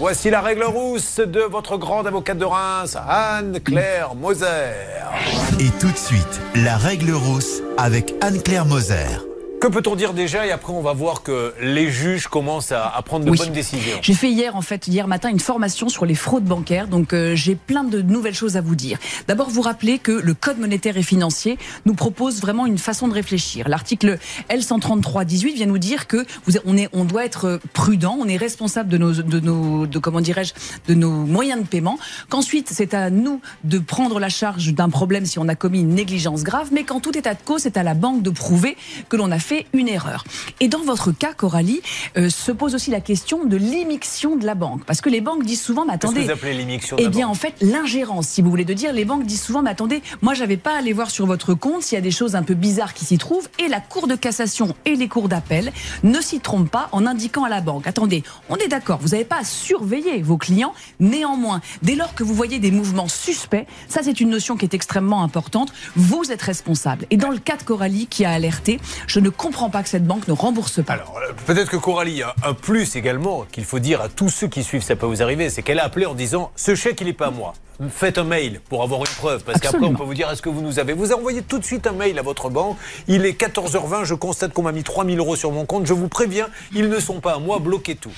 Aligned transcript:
Voici 0.00 0.30
la 0.30 0.40
règle 0.40 0.64
rousse 0.64 1.20
de 1.20 1.40
votre 1.40 1.76
grande 1.76 2.06
avocate 2.06 2.38
de 2.38 2.46
Reims, 2.46 2.96
Anne-Claire 3.06 4.14
Moser. 4.14 4.72
Et 5.58 5.68
tout 5.78 5.90
de 5.90 5.98
suite, 5.98 6.40
la 6.54 6.78
règle 6.78 7.12
rousse 7.12 7.60
avec 7.76 8.14
Anne-Claire 8.22 8.64
Moser. 8.64 9.29
Que 9.60 9.66
peut-on 9.66 9.94
dire 9.94 10.14
déjà 10.14 10.46
Et 10.46 10.52
après, 10.52 10.72
on 10.72 10.80
va 10.80 10.94
voir 10.94 11.22
que 11.22 11.52
les 11.60 11.90
juges 11.90 12.28
commencent 12.28 12.72
à, 12.72 12.98
prendre 13.04 13.26
de 13.26 13.30
bonnes 13.30 13.52
décisions. 13.52 13.98
J'ai 14.00 14.14
fait 14.14 14.30
hier, 14.30 14.56
en 14.56 14.62
fait, 14.62 14.88
hier 14.88 15.06
matin, 15.06 15.28
une 15.28 15.38
formation 15.38 15.90
sur 15.90 16.06
les 16.06 16.14
fraudes 16.14 16.44
bancaires. 16.44 16.88
Donc, 16.88 17.12
euh, 17.12 17.34
j'ai 17.34 17.56
plein 17.56 17.84
de 17.84 18.00
nouvelles 18.00 18.34
choses 18.34 18.56
à 18.56 18.62
vous 18.62 18.74
dire. 18.74 18.98
D'abord, 19.28 19.50
vous 19.50 19.60
rappelez 19.60 19.98
que 19.98 20.12
le 20.12 20.32
Code 20.32 20.58
monétaire 20.58 20.96
et 20.96 21.02
financier 21.02 21.58
nous 21.84 21.92
propose 21.92 22.40
vraiment 22.40 22.64
une 22.64 22.78
façon 22.78 23.06
de 23.06 23.12
réfléchir. 23.12 23.68
L'article 23.68 24.18
L133-18 24.48 25.52
vient 25.52 25.66
nous 25.66 25.76
dire 25.76 26.06
que 26.06 26.24
vous, 26.46 26.54
on, 26.64 26.78
est, 26.78 26.88
on 26.94 27.04
doit 27.04 27.26
être 27.26 27.60
prudent, 27.74 28.16
on 28.18 28.28
est 28.28 28.38
responsable 28.38 28.88
de 28.88 28.96
nos, 28.96 29.12
de 29.12 29.40
nos, 29.40 29.86
de 29.86 29.98
comment 29.98 30.22
dirais-je, 30.22 30.54
de 30.88 30.94
nos 30.94 31.10
moyens 31.10 31.60
de 31.60 31.66
paiement. 31.66 31.98
Qu'ensuite, 32.30 32.70
c'est 32.72 32.94
à 32.94 33.10
nous 33.10 33.42
de 33.64 33.78
prendre 33.78 34.20
la 34.20 34.30
charge 34.30 34.72
d'un 34.72 34.88
problème 34.88 35.26
si 35.26 35.38
on 35.38 35.48
a 35.48 35.54
commis 35.54 35.80
une 35.80 35.94
négligence 35.94 36.44
grave, 36.44 36.68
mais 36.72 36.84
quand 36.84 37.00
tout 37.00 37.18
est 37.18 37.26
à 37.26 37.34
cause, 37.34 37.60
c'est 37.62 37.76
à 37.76 37.82
la 37.82 37.92
banque 37.92 38.22
de 38.22 38.30
prouver 38.30 38.78
que 39.10 39.18
l'on 39.18 39.30
a 39.30 39.38
fait 39.38 39.49
une 39.72 39.88
erreur. 39.88 40.24
Et 40.60 40.68
dans 40.68 40.82
votre 40.82 41.12
cas, 41.12 41.32
Coralie, 41.32 41.80
euh, 42.16 42.30
se 42.30 42.52
pose 42.52 42.74
aussi 42.74 42.90
la 42.90 43.00
question 43.00 43.44
de 43.44 43.56
l'immixion 43.56 44.36
de 44.36 44.46
la 44.46 44.54
banque. 44.54 44.84
Parce 44.84 45.00
que 45.00 45.08
les 45.08 45.20
banques 45.20 45.44
disent 45.44 45.62
souvent, 45.62 45.84
mais 45.84 45.94
attendez. 45.94 46.20
Qu'est-ce 46.20 46.28
que 46.28 46.32
vous 46.32 46.38
appelez 46.38 46.54
l'immixtion 46.54 46.96
Eh 46.98 47.08
bien, 47.08 47.28
en 47.28 47.34
fait, 47.34 47.54
l'ingérence, 47.60 48.28
si 48.28 48.42
vous 48.42 48.50
voulez 48.50 48.64
de 48.64 48.74
dire. 48.74 48.92
Les 48.92 49.04
banques 49.04 49.24
disent 49.24 49.42
souvent, 49.42 49.62
mais 49.62 49.70
attendez, 49.70 50.02
moi, 50.22 50.34
j'avais 50.34 50.56
pas 50.56 50.74
à 50.74 50.78
aller 50.78 50.92
voir 50.92 51.10
sur 51.10 51.26
votre 51.26 51.54
compte 51.54 51.82
s'il 51.82 51.96
y 51.96 51.98
a 51.98 52.02
des 52.02 52.10
choses 52.10 52.36
un 52.36 52.42
peu 52.42 52.54
bizarres 52.54 52.94
qui 52.94 53.04
s'y 53.04 53.18
trouvent. 53.18 53.48
Et 53.58 53.68
la 53.68 53.80
Cour 53.80 54.06
de 54.06 54.14
cassation 54.14 54.74
et 54.84 54.94
les 54.94 55.08
cours 55.08 55.28
d'appel 55.28 55.72
ne 56.02 56.20
s'y 56.20 56.40
trompent 56.40 56.70
pas 56.70 56.88
en 56.92 57.06
indiquant 57.06 57.44
à 57.44 57.48
la 57.48 57.60
banque, 57.60 57.86
attendez, 57.86 58.22
on 58.48 58.56
est 58.56 58.68
d'accord, 58.68 58.98
vous 59.02 59.08
n'avez 59.08 59.24
pas 59.24 59.38
à 59.40 59.44
surveiller 59.44 60.22
vos 60.22 60.36
clients. 60.36 60.72
Néanmoins, 61.00 61.60
dès 61.82 61.94
lors 61.94 62.14
que 62.14 62.22
vous 62.22 62.34
voyez 62.34 62.58
des 62.58 62.70
mouvements 62.70 63.08
suspects, 63.08 63.66
ça, 63.88 64.00
c'est 64.02 64.20
une 64.20 64.30
notion 64.30 64.56
qui 64.56 64.64
est 64.64 64.74
extrêmement 64.74 65.22
importante. 65.22 65.72
Vous 65.96 66.30
êtes 66.30 66.42
responsable. 66.42 67.06
Et 67.10 67.16
dans 67.16 67.30
le 67.30 67.38
cas 67.38 67.56
de 67.56 67.62
Coralie 67.62 68.06
qui 68.06 68.24
a 68.24 68.30
alerté, 68.30 68.80
je 69.06 69.20
ne 69.20 69.28
comprends 69.40 69.70
pas 69.70 69.82
que 69.82 69.88
cette 69.88 70.04
banque 70.04 70.28
ne 70.28 70.32
rembourse 70.32 70.84
pas. 70.84 70.92
Alors, 70.92 71.18
euh, 71.18 71.32
peut-être 71.46 71.70
que 71.70 71.76
Coralie 71.76 72.22
a 72.22 72.34
un 72.44 72.52
plus 72.52 72.94
également 72.96 73.46
qu'il 73.50 73.64
faut 73.64 73.78
dire 73.78 74.02
à 74.02 74.08
tous 74.08 74.28
ceux 74.28 74.48
qui 74.48 74.62
suivent, 74.62 74.82
ça 74.82 74.96
peut 74.96 75.06
vous 75.06 75.22
arriver, 75.22 75.48
c'est 75.48 75.62
qu'elle 75.62 75.78
a 75.78 75.84
appelé 75.84 76.04
en 76.06 76.14
disant 76.14 76.52
ce 76.56 76.74
chèque, 76.74 77.00
il 77.00 77.06
n'est 77.06 77.12
pas 77.14 77.28
à 77.28 77.30
moi. 77.30 77.54
Faites 77.88 78.18
un 78.18 78.24
mail 78.24 78.60
pour 78.68 78.82
avoir 78.82 79.00
une 79.00 79.06
preuve, 79.06 79.42
parce 79.42 79.58
qu'après 79.58 79.86
on 79.86 79.94
peut 79.94 80.04
vous 80.04 80.12
dire 80.12 80.30
est-ce 80.30 80.42
que 80.42 80.50
vous 80.50 80.60
nous 80.60 80.78
avez. 80.78 80.92
Vous 80.92 81.12
envoyez 81.12 81.40
tout 81.40 81.58
de 81.58 81.64
suite 81.64 81.86
un 81.86 81.92
mail 81.92 82.18
à 82.18 82.22
votre 82.22 82.50
banque. 82.50 82.76
Il 83.08 83.24
est 83.24 83.40
14h20, 83.40 84.04
je 84.04 84.14
constate 84.14 84.52
qu'on 84.52 84.62
m'a 84.62 84.72
mis 84.72 84.82
3000 84.82 85.18
euros 85.18 85.36
sur 85.36 85.50
mon 85.50 85.64
compte. 85.64 85.86
Je 85.86 85.94
vous 85.94 86.08
préviens, 86.08 86.48
ils 86.74 86.90
ne 86.90 87.00
sont 87.00 87.20
pas 87.20 87.36
à 87.36 87.38
moi, 87.38 87.58
bloquez 87.58 87.96
tout. 87.96 88.12